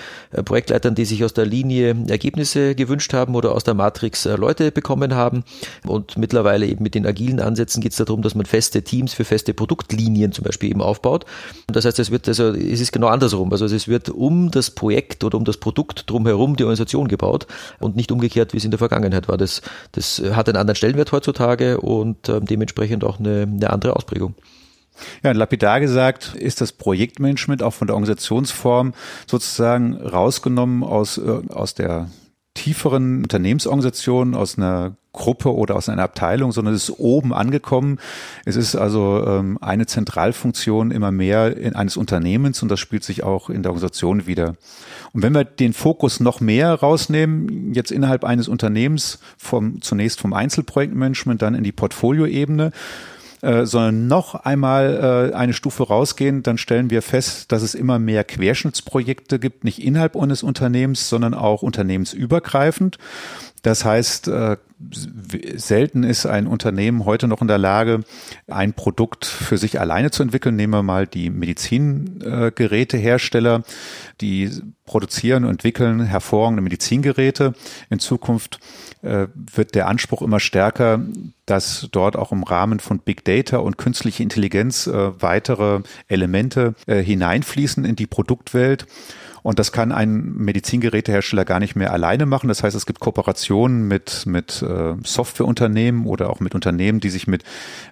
Projektleitern, 0.44 0.94
die 0.94 1.04
sich 1.04 1.24
aus 1.24 1.32
der 1.32 1.46
Linie 1.46 1.96
Ergebnisse 2.08 2.74
gewünscht 2.74 3.12
haben 3.14 3.34
oder 3.34 3.52
aus 3.52 3.64
der 3.64 3.74
Matrix 3.74 4.26
äh, 4.26 4.36
Leute 4.36 4.70
bekommen 4.70 5.14
haben. 5.14 5.44
Und 5.86 6.18
mittlerweile 6.18 6.66
eben 6.66 6.82
mit 6.82 6.94
den 6.94 7.06
agilen 7.06 7.40
Ansätzen 7.40 7.80
geht 7.80 7.92
es 7.92 7.98
darum, 7.98 8.22
dass 8.22 8.34
man 8.34 8.46
feste 8.46 8.82
Teams 8.82 9.14
für 9.14 9.24
feste 9.24 9.54
Produktlinien 9.54 10.32
zum 10.32 10.44
Beispiel 10.44 10.70
eben 10.70 10.82
aufbaut. 10.82 11.24
Und 11.68 11.76
das 11.76 11.84
heißt, 11.84 11.98
es 11.98 12.10
wird 12.10 12.28
also, 12.28 12.52
es 12.52 12.80
ist 12.80 12.92
genau 12.92 13.08
andersrum. 13.08 13.50
Also 13.52 13.64
es 13.64 13.88
wird 13.88 14.10
um 14.10 14.50
das 14.50 14.70
Projekt 14.70 15.24
oder 15.24 15.38
um 15.38 15.44
das 15.44 15.56
Produkt 15.56 16.10
drumherum 16.10 16.56
die 16.56 16.64
Organisation 16.64 17.08
gebaut 17.08 17.46
und 17.78 17.96
nicht 17.96 18.12
umgekehrt, 18.12 18.52
wie 18.52 18.58
es 18.58 18.64
in 18.64 18.70
der 18.70 18.78
Vergangenheit 18.78 19.28
war. 19.28 19.38
Das, 19.38 19.62
das 19.92 20.22
hat 20.32 20.48
einen 20.48 20.58
anderen 20.58 20.76
Stellenwert 20.76 21.12
heutzutage 21.12 21.80
und 21.80 22.28
äh, 22.28 22.40
dementsprechend 22.40 23.04
auch 23.04 23.18
eine, 23.18 23.42
eine 23.42 23.70
andere 23.70 23.96
Ausprägung. 23.96 24.34
Ja, 25.22 25.32
lapidar 25.32 25.80
gesagt 25.80 26.34
ist 26.34 26.60
das 26.60 26.72
Projektmanagement 26.72 27.62
auch 27.62 27.74
von 27.74 27.86
der 27.86 27.94
Organisationsform 27.94 28.94
sozusagen 29.26 29.94
rausgenommen 29.96 30.82
aus, 30.82 31.18
äh, 31.18 31.40
aus 31.48 31.74
der 31.74 32.10
tieferen 32.54 33.22
Unternehmensorganisation, 33.22 34.34
aus 34.34 34.58
einer 34.58 34.96
Gruppe 35.12 35.54
oder 35.54 35.74
aus 35.76 35.88
einer 35.88 36.02
Abteilung, 36.02 36.52
sondern 36.52 36.74
es 36.74 36.88
ist 36.88 36.98
oben 36.98 37.32
angekommen. 37.32 37.98
Es 38.44 38.54
ist 38.54 38.76
also 38.76 39.24
ähm, 39.26 39.58
eine 39.60 39.86
Zentralfunktion 39.86 40.90
immer 40.90 41.10
mehr 41.10 41.56
in 41.56 41.74
eines 41.74 41.96
Unternehmens 41.96 42.62
und 42.62 42.70
das 42.70 42.78
spielt 42.78 43.02
sich 43.02 43.24
auch 43.24 43.50
in 43.50 43.62
der 43.62 43.72
Organisation 43.72 44.26
wieder. 44.26 44.56
Und 45.12 45.22
wenn 45.22 45.34
wir 45.34 45.44
den 45.44 45.72
Fokus 45.72 46.20
noch 46.20 46.40
mehr 46.40 46.74
rausnehmen, 46.74 47.74
jetzt 47.74 47.90
innerhalb 47.90 48.24
eines 48.24 48.46
Unternehmens 48.46 49.18
vom 49.36 49.82
zunächst 49.82 50.20
vom 50.20 50.32
Einzelprojektmanagement, 50.32 51.42
dann 51.42 51.56
in 51.56 51.64
die 51.64 51.72
Portfolioebene, 51.72 52.70
äh, 53.42 53.64
sondern 53.64 54.06
noch 54.06 54.34
einmal 54.34 55.30
äh, 55.32 55.34
eine 55.34 55.52
Stufe 55.52 55.84
rausgehen, 55.84 56.42
dann 56.42 56.58
stellen 56.58 56.90
wir 56.90 57.02
fest, 57.02 57.52
dass 57.52 57.62
es 57.62 57.74
immer 57.74 57.98
mehr 57.98 58.24
Querschnittsprojekte 58.24 59.38
gibt, 59.38 59.64
nicht 59.64 59.82
innerhalb 59.82 60.16
eines 60.16 60.42
Unternehmens, 60.42 61.08
sondern 61.08 61.34
auch 61.34 61.62
unternehmensübergreifend. 61.62 62.98
Das 63.62 63.84
heißt, 63.84 64.28
äh, 64.28 64.56
selten 65.56 66.04
ist 66.04 66.26
ein 66.26 66.46
Unternehmen 66.46 67.04
heute 67.04 67.28
noch 67.28 67.42
in 67.42 67.48
der 67.48 67.58
Lage, 67.58 68.00
ein 68.46 68.72
Produkt 68.72 69.26
für 69.26 69.58
sich 69.58 69.78
alleine 69.78 70.10
zu 70.10 70.22
entwickeln. 70.22 70.56
Nehmen 70.56 70.72
wir 70.72 70.82
mal 70.82 71.06
die 71.06 71.28
Medizingerätehersteller, 71.28 73.62
die 74.20 74.50
produzieren 74.86 75.44
und 75.44 75.50
entwickeln 75.50 76.02
hervorragende 76.02 76.62
Medizingeräte. 76.62 77.52
In 77.90 77.98
Zukunft 77.98 78.58
äh, 79.02 79.26
wird 79.34 79.74
der 79.74 79.86
Anspruch 79.86 80.22
immer 80.22 80.40
stärker, 80.40 81.02
dass 81.44 81.88
dort 81.92 82.16
auch 82.16 82.32
im 82.32 82.42
Rahmen 82.42 82.80
von 82.80 83.00
Big 83.00 83.22
Data 83.24 83.58
und 83.58 83.76
künstliche 83.76 84.22
Intelligenz 84.22 84.86
äh, 84.86 85.20
weitere 85.20 85.80
Elemente 86.08 86.74
hineinfließen 86.86 87.84
in 87.84 87.96
die 87.96 88.06
Produktwelt. 88.06 88.86
Und 89.42 89.58
das 89.58 89.72
kann 89.72 89.92
ein 89.92 90.34
Medizingerätehersteller 90.36 91.44
gar 91.44 91.60
nicht 91.60 91.76
mehr 91.76 91.92
alleine 91.92 92.26
machen. 92.26 92.48
Das 92.48 92.62
heißt, 92.62 92.76
es 92.76 92.86
gibt 92.86 93.00
Kooperationen 93.00 93.88
mit, 93.88 94.26
mit 94.26 94.62
äh, 94.62 94.94
Softwareunternehmen 95.02 96.06
oder 96.06 96.30
auch 96.30 96.40
mit 96.40 96.54
Unternehmen, 96.54 97.00
die 97.00 97.10
sich 97.10 97.26
mit 97.26 97.44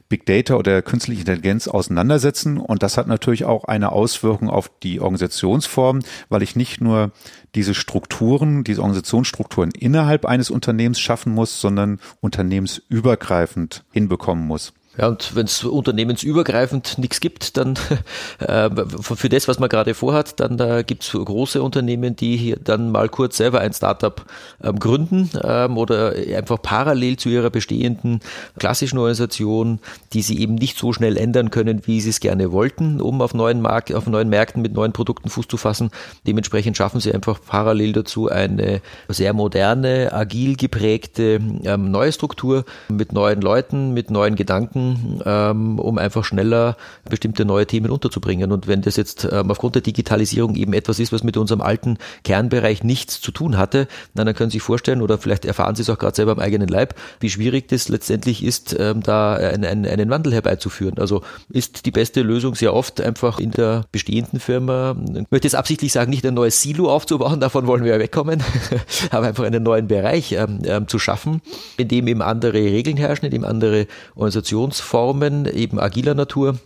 Big 0.08 0.26
Data 0.26 0.54
oder 0.54 0.82
künstlicher 0.82 1.20
Intelligenz 1.20 1.68
auseinandersetzen. 1.68 2.58
Und 2.58 2.82
das 2.82 2.96
hat 2.96 3.06
natürlich 3.06 3.44
auch 3.44 3.64
eine 3.64 3.92
Auswirkung 3.92 4.50
auf 4.50 4.70
die 4.82 5.00
Organisationsform, 5.00 6.00
weil 6.28 6.42
ich 6.42 6.56
nicht 6.56 6.80
nur 6.80 7.12
diese 7.54 7.74
Strukturen, 7.74 8.64
diese 8.64 8.80
Organisationsstrukturen 8.80 9.70
innerhalb 9.70 10.26
eines 10.26 10.50
Unternehmens 10.50 11.00
schaffen 11.00 11.32
muss, 11.32 11.60
sondern 11.60 12.00
unternehmensübergreifend 12.20 13.84
hinbekommen 13.90 14.46
muss. 14.46 14.72
Ja, 14.98 15.06
und 15.06 15.36
wenn 15.36 15.46
es 15.46 15.62
unternehmensübergreifend 15.62 16.98
nichts 16.98 17.20
gibt, 17.20 17.56
dann 17.56 17.74
äh, 18.40 18.68
für 19.00 19.28
das, 19.28 19.46
was 19.46 19.60
man 19.60 19.68
gerade 19.68 19.94
vorhat, 19.94 20.40
dann 20.40 20.56
da 20.56 20.82
gibt 20.82 21.04
es 21.04 21.12
große 21.12 21.62
Unternehmen, 21.62 22.16
die 22.16 22.36
hier 22.36 22.56
dann 22.56 22.90
mal 22.90 23.08
kurz 23.08 23.36
selber 23.36 23.60
ein 23.60 23.72
Startup 23.72 24.24
ähm, 24.62 24.78
gründen 24.80 25.30
ähm, 25.42 25.78
oder 25.78 26.14
einfach 26.36 26.60
parallel 26.60 27.16
zu 27.16 27.28
ihrer 27.28 27.50
bestehenden 27.50 28.20
klassischen 28.58 28.98
Organisation, 28.98 29.78
die 30.12 30.22
sie 30.22 30.40
eben 30.40 30.56
nicht 30.56 30.76
so 30.76 30.92
schnell 30.92 31.16
ändern 31.16 31.50
können, 31.50 31.86
wie 31.86 32.00
sie 32.00 32.10
es 32.10 32.18
gerne 32.18 32.50
wollten, 32.50 33.00
um 33.00 33.22
auf 33.22 33.34
neuen 33.34 33.60
Markt, 33.60 33.94
auf 33.94 34.06
neuen 34.08 34.28
Märkten 34.28 34.62
mit 34.62 34.72
neuen 34.72 34.92
Produkten 34.92 35.28
Fuß 35.28 35.46
zu 35.46 35.56
fassen. 35.56 35.90
Dementsprechend 36.26 36.76
schaffen 36.76 37.00
sie 37.00 37.14
einfach 37.14 37.38
parallel 37.46 37.92
dazu 37.92 38.28
eine 38.28 38.80
sehr 39.08 39.32
moderne, 39.32 40.12
agil 40.12 40.56
geprägte 40.56 41.40
ähm, 41.62 41.92
neue 41.92 42.10
Struktur 42.10 42.64
mit 42.88 43.12
neuen 43.12 43.40
Leuten, 43.40 43.94
mit 43.94 44.10
neuen 44.10 44.34
Gedanken 44.34 44.87
ähm, 45.24 45.78
um 45.78 45.98
einfach 45.98 46.24
schneller 46.24 46.76
bestimmte 47.08 47.44
neue 47.44 47.66
Themen 47.66 47.90
unterzubringen. 47.90 48.52
Und 48.52 48.66
wenn 48.66 48.82
das 48.82 48.96
jetzt 48.96 49.28
ähm, 49.30 49.50
aufgrund 49.50 49.74
der 49.74 49.82
Digitalisierung 49.82 50.54
eben 50.54 50.72
etwas 50.72 50.98
ist, 50.98 51.12
was 51.12 51.22
mit 51.22 51.36
unserem 51.36 51.60
alten 51.60 51.98
Kernbereich 52.24 52.84
nichts 52.84 53.20
zu 53.20 53.32
tun 53.32 53.56
hatte, 53.56 53.88
dann 54.14 54.32
können 54.34 54.50
Sie 54.50 54.56
sich 54.56 54.62
vorstellen 54.62 55.02
oder 55.02 55.18
vielleicht 55.18 55.44
erfahren 55.44 55.74
Sie 55.74 55.82
es 55.82 55.90
auch 55.90 55.98
gerade 55.98 56.14
selber 56.16 56.32
am 56.32 56.38
eigenen 56.38 56.68
Leib, 56.68 56.94
wie 57.20 57.30
schwierig 57.30 57.68
das 57.68 57.88
letztendlich 57.88 58.44
ist, 58.44 58.76
ähm, 58.78 59.02
da 59.02 59.34
einen, 59.34 59.64
einen, 59.64 59.86
einen 59.86 60.10
Wandel 60.10 60.32
herbeizuführen. 60.32 60.98
Also 60.98 61.22
ist 61.50 61.86
die 61.86 61.90
beste 61.90 62.22
Lösung 62.22 62.54
sehr 62.54 62.74
oft 62.74 63.00
einfach 63.00 63.38
in 63.38 63.50
der 63.50 63.84
bestehenden 63.92 64.40
Firma, 64.40 64.96
ich 65.14 65.30
möchte 65.30 65.46
jetzt 65.46 65.54
absichtlich 65.54 65.92
sagen, 65.92 66.10
nicht 66.10 66.26
ein 66.26 66.34
neues 66.34 66.62
Silo 66.62 66.90
aufzubauen, 66.90 67.40
davon 67.48 67.66
wollen 67.66 67.84
wir 67.84 67.92
ja 67.92 67.98
wegkommen, 67.98 68.42
aber 69.10 69.26
einfach 69.26 69.44
einen 69.44 69.62
neuen 69.62 69.88
Bereich 69.88 70.32
ähm, 70.32 70.60
ähm, 70.64 70.88
zu 70.88 70.98
schaffen, 70.98 71.40
in 71.76 71.88
dem 71.88 72.06
eben 72.06 72.22
andere 72.22 72.58
Regeln 72.58 72.96
herrschen, 72.96 73.26
in 73.26 73.30
dem 73.30 73.44
andere 73.44 73.86
Organisations 74.14 74.67
Organisationsformen 74.68 75.46
eben 75.46 75.78
agiler 75.78 76.14
Natur 76.14 76.58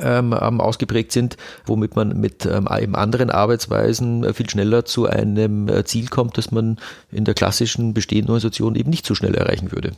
ähm, 0.00 0.34
ausgeprägt 0.34 1.12
sind, 1.12 1.36
womit 1.64 1.96
man 1.96 2.20
mit 2.20 2.46
ähm, 2.46 2.68
anderen 2.68 3.30
Arbeitsweisen 3.30 4.24
äh, 4.24 4.34
viel 4.34 4.48
schneller 4.48 4.84
zu 4.84 5.06
einem 5.06 5.68
äh, 5.68 5.84
Ziel 5.84 6.08
kommt, 6.08 6.36
das 6.36 6.50
man 6.50 6.78
in 7.10 7.24
der 7.24 7.34
klassischen 7.34 7.94
bestehenden 7.94 8.30
Organisation 8.30 8.74
eben 8.74 8.90
nicht 8.90 9.06
so 9.06 9.14
schnell 9.14 9.34
erreichen 9.34 9.72
würde. 9.72 9.92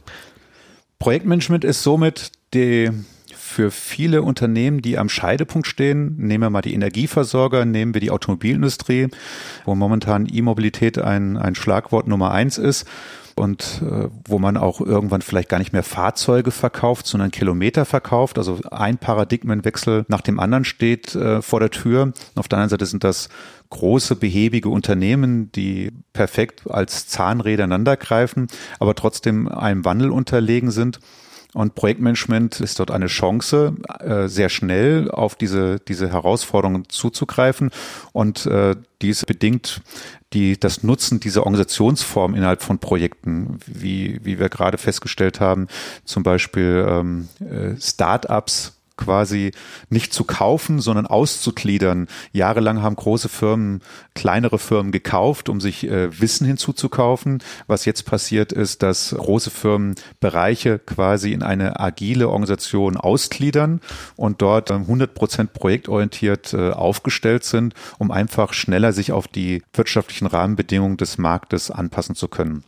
Projektmanagement 0.99 1.65
ist 1.65 1.83
somit 1.83 2.31
die 2.55 2.91
für 3.51 3.71
viele 3.71 4.23
Unternehmen, 4.23 4.81
die 4.81 4.97
am 4.97 5.09
Scheidepunkt 5.09 5.67
stehen, 5.67 6.17
nehmen 6.17 6.45
wir 6.45 6.51
mal 6.51 6.63
die 6.63 6.73
Energieversorger, 6.73 7.65
nehmen 7.65 7.95
wir 7.95 8.01
die 8.01 8.11
Automobilindustrie, 8.11 9.09
wo 9.65 9.75
momentan 9.75 10.29
E-Mobilität 10.31 10.99
ein, 10.99 11.37
ein 11.37 11.55
Schlagwort 11.55 12.07
Nummer 12.07 12.31
eins 12.31 12.59
ist 12.59 12.87
und 13.35 13.83
äh, 13.83 14.09
wo 14.27 14.39
man 14.39 14.57
auch 14.57 14.81
irgendwann 14.81 15.23
vielleicht 15.23 15.49
gar 15.49 15.59
nicht 15.59 15.73
mehr 15.73 15.83
Fahrzeuge 15.83 16.51
verkauft, 16.51 17.07
sondern 17.07 17.31
Kilometer 17.31 17.85
verkauft. 17.85 18.39
Also 18.39 18.61
ein 18.71 18.99
Paradigmenwechsel 18.99 20.05
nach 20.09 20.21
dem 20.21 20.39
anderen 20.39 20.65
steht 20.65 21.15
äh, 21.15 21.43
vor 21.43 21.59
der 21.59 21.71
Tür. 21.71 22.03
Und 22.03 22.15
auf 22.37 22.49
der 22.49 22.59
anderen 22.59 22.71
Seite 22.71 22.87
sind 22.87 23.03
das 23.03 23.31
große, 23.71 24.17
behäbige 24.17 24.69
Unternehmen, 24.69 25.51
die 25.53 25.91
perfekt 26.13 26.63
als 26.69 27.09
Zahnräder 27.09 27.65
ineinander 27.65 27.97
greifen, 27.97 28.47
aber 28.79 28.95
trotzdem 28.95 29.49
einem 29.49 29.85
Wandel 29.85 30.11
unterlegen 30.11 30.71
sind. 30.71 31.01
Und 31.53 31.75
Projektmanagement 31.75 32.61
ist 32.61 32.79
dort 32.79 32.91
eine 32.91 33.07
Chance, 33.07 33.75
äh, 33.99 34.29
sehr 34.29 34.49
schnell 34.49 35.11
auf 35.11 35.35
diese, 35.35 35.81
diese 35.81 36.11
Herausforderungen 36.13 36.89
zuzugreifen. 36.89 37.71
Und 38.13 38.47
äh, 38.47 38.77
dies 39.03 39.25
bedingt 39.25 39.83
die, 40.33 40.59
das 40.59 40.85
Nutzen 40.85 41.19
dieser 41.19 41.43
Organisationsform 41.43 42.35
innerhalb 42.35 42.63
von 42.63 42.79
Projekten, 42.79 43.59
wie, 43.67 44.21
wie 44.23 44.39
wir 44.39 44.49
gerade 44.49 44.79
festgestellt 44.79 45.41
haben, 45.41 45.67
zum 46.05 46.23
Beispiel 46.23 46.87
ähm, 46.89 47.29
äh, 47.41 47.81
Start-ups 47.81 48.80
quasi 49.01 49.51
nicht 49.89 50.13
zu 50.13 50.25
kaufen, 50.25 50.81
sondern 50.81 51.07
auszugliedern. 51.07 52.07
Jahrelang 52.33 52.83
haben 52.83 52.95
große 52.95 53.29
Firmen 53.29 53.81
kleinere 54.15 54.59
Firmen 54.59 54.93
gekauft, 54.93 55.49
um 55.49 55.61
sich 55.61 55.85
äh, 55.89 56.21
Wissen 56.21 56.47
hinzuzukaufen. 56.47 57.43
Was 57.67 57.85
jetzt 57.85 58.05
passiert 58.05 58.53
ist, 58.53 58.83
dass 58.83 59.15
große 59.17 59.51
Firmen 59.51 59.95
Bereiche 60.21 60.79
quasi 60.79 61.33
in 61.33 61.43
eine 61.43 61.81
agile 61.81 62.29
Organisation 62.29 62.97
ausgliedern 62.97 63.81
und 64.17 64.43
dort 64.43 64.71
100 64.71 65.15
Prozent 65.15 65.53
projektorientiert 65.53 66.55
äh, 66.55 66.71
aufgestellt 66.71 67.45
sind, 67.45 67.75
um 67.99 68.11
einfach 68.11 68.53
schneller 68.53 68.93
sich 68.93 69.13
auf 69.13 69.27
die 69.27 69.63
wirtschaftlichen 69.73 70.27
Rahmenbedingungen 70.27 70.97
des 70.97 71.19
Marktes 71.19 71.71
anpassen 71.71 72.15
zu 72.15 72.29
können. 72.29 72.65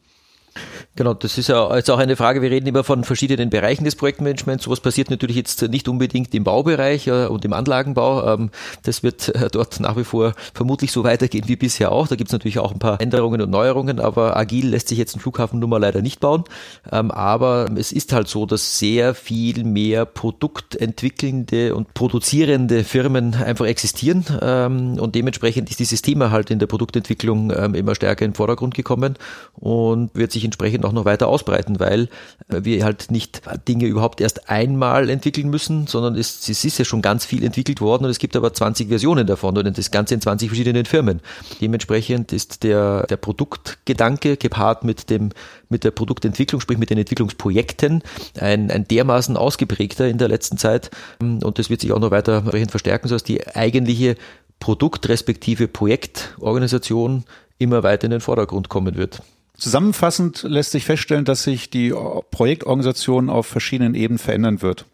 Genau, 0.95 1.15
das 1.15 1.39
ist 1.39 1.49
ja 1.49 1.75
jetzt 1.75 1.91
auch 1.91 1.99
eine 1.99 2.17
Frage. 2.17 2.43
Wir 2.43 2.51
reden 2.51 2.67
immer 2.67 2.85
von 2.85 3.05
verschiedenen 3.05 3.49
Bereichen 3.49 3.85
des 3.85 3.97
Projektmanagements. 3.97 4.65
Sowas 4.65 4.81
passiert 4.81 5.11
natürlich 5.11 5.37
jetzt 5.37 5.63
nicht 5.63 5.89
unbedingt 5.89 6.35
im 6.35 6.45
Baubereich 6.45 7.11
und 7.11 7.45
im 7.45 7.55
Anlagenbau. 7.55 8.35
Ähm, 8.35 8.51
das 8.83 9.03
wird 9.03 9.35
äh, 9.35 9.49
dort 9.51 9.81
nach 9.81 9.97
wie 9.97 10.05
vor 10.05 10.35
vermutlich 10.53 10.93
so 10.93 11.03
weitergehen 11.03 11.45
wie 11.49 11.57
bisher 11.57 11.93
auch. 11.93 12.09
Da 12.09 12.17
gibt 12.17 12.29
es 12.29 12.33
natürlich 12.33 12.59
auch 12.59 12.73
ein 12.73 12.79
paar 12.79 13.01
Änderungen 13.01 13.41
und 13.41 13.51
Neuerungen, 13.51 14.01
aber 14.01 14.37
agil 14.37 14.69
lässt 14.69 14.89
sich 14.89 14.99
jetzt 14.99 15.17
ein 15.17 15.21
Flughafen 15.21 15.61
nun 15.61 15.71
mal 15.71 15.79
leider 15.79 16.03
nicht 16.03 16.21
bauen. 16.21 16.45
Ähm, 16.91 17.11
aber 17.11 17.71
es 17.77 17.91
ist 17.93 18.13
halt 18.13 18.29
so, 18.29 18.45
dass 18.45 18.79
sehr 18.79 19.15
viel 19.15 19.65
mehr 19.65 20.05
produktentwickelnde 20.05 21.75
und 21.75 21.95
produzierende 21.95 22.85
Firmen 22.85 23.35
einfach 23.35 23.65
existieren 23.67 24.27
ähm, 24.43 24.99
und 24.99 25.15
dementsprechend 25.15 25.71
ist 25.71 25.81
dieses 25.81 26.03
Thema 26.03 26.31
halt 26.31 26.51
in 26.51 26.59
der 26.59 26.67
Produktentwicklung 26.67 27.51
immer 27.51 27.95
stärker 27.95 28.25
in 28.25 28.33
den 28.33 28.37
Vordergrund 28.37 28.75
gekommen 28.75 29.17
und 29.55 30.11
wird 30.15 30.33
sich 30.33 30.42
entsprechend 30.45 30.85
auch 30.85 30.93
noch 30.93 31.05
weiter 31.05 31.29
ausbreiten, 31.29 31.81
weil 31.81 32.09
äh, 32.49 32.65
wir 32.65 32.85
halt 32.85 33.11
nicht 33.11 33.43
Dinge 33.69 33.87
überhaupt 33.87 34.21
erst 34.21 34.49
einmal 34.49 35.11
entwickeln 35.11 35.51
müssen, 35.51 35.87
sondern 35.87 36.15
es, 36.15 36.49
es 36.49 36.65
ist 36.65 36.79
ja 36.79 36.85
schon 36.85 37.03
ganz 37.03 37.25
viel 37.25 37.45
entwickelt 37.45 37.81
worden 37.81 38.05
und 38.05 38.11
es 38.11 38.19
gibt 38.19 38.37
aber 38.37 38.53
20 38.53 38.89
Versionen 38.89 39.27
davon 39.27 39.57
und 39.57 39.79
das 39.79 39.91
Ganze 39.91 40.15
in 40.15 40.21
20 40.21 40.49
verschiedenen 40.49 40.85
Firmen. 40.85 41.21
Dementsprechend 41.61 42.33
ist 42.33 42.63
der, 42.63 43.07
der 43.07 43.17
Produktgedanke 43.17 44.37
gepaart 44.37 44.85
mit 44.85 45.11
dem, 45.11 45.31
mit 45.69 45.85
der 45.85 45.91
Produktentwicklung, 45.91 46.61
sprich 46.61 46.79
mit 46.79 46.91
den 46.91 46.99
Entwicklungsprojekten, 46.99 48.03
ein, 48.39 48.71
ein 48.71 48.87
dermaßen 48.87 49.37
ausgeprägter 49.37 50.09
in 50.09 50.19
der 50.19 50.29
letzten 50.29 50.59
Zeit 50.59 50.91
und 51.21 51.59
das 51.59 51.71
wird 51.71 51.81
sich 51.81 51.93
auch 51.93 52.01
noch 52.01 52.11
weiter 52.11 52.43
verstärken, 52.69 53.09
sodass 53.09 53.25
die 53.25 53.47
eigentliche 53.47 54.17
Produkt- 54.63 55.09
respektive 55.09 55.67
Projektorganisation 55.67 57.25
immer 57.59 57.83
weiter 57.83 58.05
in 58.05 58.13
den 58.13 58.21
Vordergrund 58.21 58.69
kommen 58.69 58.97
wird. 58.97 59.21
Zusammenfassend 59.63 60.43
lässt 60.43 60.73
sich 60.73 60.85
feststellen, 60.85 61.25
dass 61.25 61.45
sich 61.45 61.71
die 61.71 61.95
Projektorganisation 62.33 63.31
auf 63.31 63.47
verschiedenen 63.47 63.95
Ebenen 63.95 64.19
verändern 64.19 64.61
wird. 64.61 64.87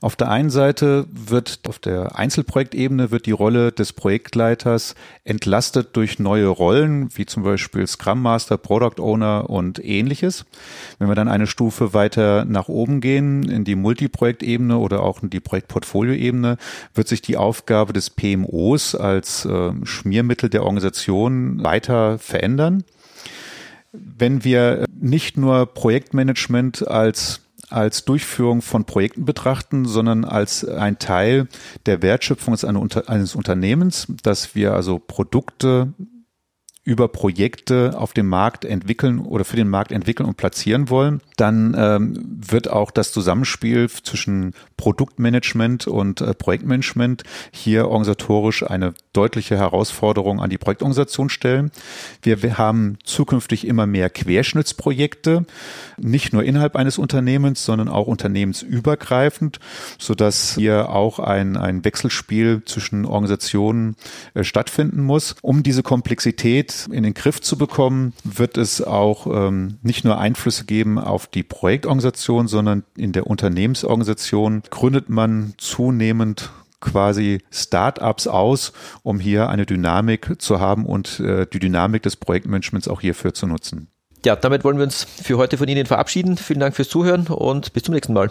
Auf 0.00 0.16
der 0.16 0.30
einen 0.30 0.48
Seite 0.48 1.04
wird 1.10 1.60
auf 1.68 1.78
der 1.78 2.18
Einzelprojektebene 2.18 3.10
wird 3.10 3.26
die 3.26 3.32
Rolle 3.32 3.72
des 3.72 3.92
Projektleiters 3.92 4.94
entlastet 5.24 5.94
durch 5.98 6.18
neue 6.18 6.46
Rollen, 6.46 7.10
wie 7.14 7.26
zum 7.26 7.42
Beispiel 7.42 7.86
Scrum 7.86 8.22
Master, 8.22 8.56
Product 8.56 9.02
Owner 9.02 9.50
und 9.50 9.84
ähnliches. 9.84 10.46
Wenn 10.98 11.08
wir 11.08 11.14
dann 11.14 11.28
eine 11.28 11.46
Stufe 11.46 11.92
weiter 11.92 12.46
nach 12.46 12.68
oben 12.68 13.02
gehen, 13.02 13.46
in 13.50 13.64
die 13.64 13.76
Multiprojektebene 13.76 14.78
oder 14.78 15.02
auch 15.02 15.22
in 15.22 15.28
die 15.28 15.40
Projektportfolioebene, 15.40 16.56
wird 16.94 17.08
sich 17.08 17.20
die 17.20 17.36
Aufgabe 17.36 17.92
des 17.92 18.08
PMOs 18.08 18.94
als 18.94 19.44
äh, 19.44 19.72
Schmiermittel 19.84 20.48
der 20.48 20.62
Organisation 20.62 21.62
weiter 21.62 22.18
verändern. 22.18 22.84
Wenn 24.18 24.44
wir 24.44 24.84
nicht 24.98 25.36
nur 25.36 25.66
Projektmanagement 25.66 26.86
als 26.86 27.42
als 27.68 28.04
Durchführung 28.04 28.62
von 28.62 28.84
Projekten 28.84 29.24
betrachten, 29.24 29.86
sondern 29.86 30.24
als 30.24 30.64
ein 30.64 31.00
Teil 31.00 31.48
der 31.84 32.00
Wertschöpfung 32.00 32.54
eines 32.54 33.34
Unternehmens, 33.34 34.06
dass 34.22 34.54
wir 34.54 34.72
also 34.72 35.00
Produkte 35.00 35.92
über 36.86 37.08
Projekte 37.08 37.94
auf 37.98 38.12
dem 38.12 38.28
Markt 38.28 38.64
entwickeln 38.64 39.18
oder 39.18 39.44
für 39.44 39.56
den 39.56 39.68
Markt 39.68 39.90
entwickeln 39.90 40.24
und 40.24 40.36
platzieren 40.36 40.88
wollen, 40.88 41.20
dann 41.36 41.74
ähm, 41.76 42.38
wird 42.48 42.70
auch 42.70 42.92
das 42.92 43.10
Zusammenspiel 43.10 43.90
zwischen 43.90 44.54
Produktmanagement 44.76 45.88
und 45.88 46.20
äh, 46.20 46.32
Projektmanagement 46.32 47.24
hier 47.50 47.88
organisatorisch 47.88 48.62
eine 48.62 48.94
deutliche 49.12 49.56
Herausforderung 49.56 50.40
an 50.40 50.48
die 50.48 50.58
Projektorganisation 50.58 51.28
stellen. 51.28 51.72
Wir, 52.22 52.44
wir 52.44 52.56
haben 52.56 52.98
zukünftig 53.02 53.66
immer 53.66 53.88
mehr 53.88 54.08
Querschnittsprojekte, 54.08 55.44
nicht 55.96 56.32
nur 56.32 56.44
innerhalb 56.44 56.76
eines 56.76 56.98
Unternehmens, 56.98 57.64
sondern 57.64 57.88
auch 57.88 58.06
unternehmensübergreifend, 58.06 59.58
sodass 59.98 60.54
hier 60.54 60.90
auch 60.90 61.18
ein, 61.18 61.56
ein 61.56 61.84
Wechselspiel 61.84 62.62
zwischen 62.64 63.06
Organisationen 63.06 63.96
äh, 64.34 64.44
stattfinden 64.44 65.02
muss. 65.02 65.34
Um 65.42 65.64
diese 65.64 65.82
Komplexität 65.82 66.75
in 66.90 67.02
den 67.02 67.14
Griff 67.14 67.40
zu 67.40 67.56
bekommen, 67.58 68.12
wird 68.24 68.56
es 68.56 68.82
auch 68.82 69.26
ähm, 69.26 69.78
nicht 69.82 70.04
nur 70.04 70.18
Einflüsse 70.18 70.64
geben 70.64 70.98
auf 70.98 71.26
die 71.26 71.42
Projektorganisation, 71.42 72.48
sondern 72.48 72.84
in 72.96 73.12
der 73.12 73.26
Unternehmensorganisation 73.26 74.62
gründet 74.70 75.08
man 75.08 75.54
zunehmend 75.58 76.50
quasi 76.80 77.40
Startups 77.50 78.26
aus, 78.26 78.72
um 79.02 79.18
hier 79.18 79.48
eine 79.48 79.66
Dynamik 79.66 80.40
zu 80.40 80.60
haben 80.60 80.86
und 80.86 81.20
äh, 81.20 81.46
die 81.46 81.58
Dynamik 81.58 82.02
des 82.02 82.16
Projektmanagements 82.16 82.88
auch 82.88 83.00
hierfür 83.00 83.34
zu 83.34 83.46
nutzen. 83.46 83.88
Ja, 84.24 84.36
damit 84.36 84.64
wollen 84.64 84.76
wir 84.76 84.84
uns 84.84 85.04
für 85.04 85.38
heute 85.38 85.56
von 85.56 85.68
Ihnen 85.68 85.86
verabschieden. 85.86 86.36
Vielen 86.36 86.60
Dank 86.60 86.74
fürs 86.74 86.88
Zuhören 86.88 87.26
und 87.28 87.72
bis 87.72 87.84
zum 87.84 87.94
nächsten 87.94 88.12
Mal. 88.12 88.30